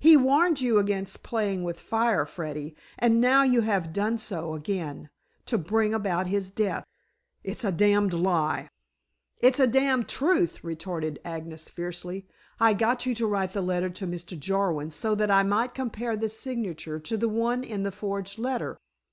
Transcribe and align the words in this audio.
He 0.00 0.16
warned 0.16 0.60
you 0.60 0.78
against 0.78 1.22
playing 1.22 1.62
with 1.62 1.78
fire, 1.78 2.26
Freddy, 2.26 2.74
and 2.98 3.20
now 3.20 3.44
you 3.44 3.60
have 3.60 3.92
done 3.92 4.18
so 4.18 4.54
again, 4.56 5.10
to 5.46 5.56
bring 5.56 5.94
about 5.94 6.26
his 6.26 6.50
death." 6.50 6.84
"It's 7.44 7.62
a 7.62 7.70
damned 7.70 8.12
lie." 8.12 8.68
"It's 9.38 9.60
a 9.60 9.68
damned 9.68 10.08
truth," 10.08 10.64
retorted 10.64 11.20
Agnes 11.24 11.68
fiercely. 11.68 12.26
"I 12.58 12.74
got 12.74 13.06
you 13.06 13.14
to 13.14 13.28
write 13.28 13.52
the 13.52 13.62
letter 13.62 13.90
to 13.90 14.08
Mr. 14.08 14.36
Jarwin 14.36 14.90
so 14.90 15.14
that 15.14 15.30
I 15.30 15.44
might 15.44 15.72
compare 15.74 16.16
the 16.16 16.28
signature 16.28 16.98
to 16.98 17.16
the 17.16 17.28
one 17.28 17.62
in 17.62 17.84
the 17.84 17.92
forged 17.92 18.40
letter. 18.40 18.76